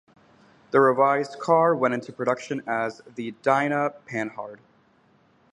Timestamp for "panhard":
4.07-4.57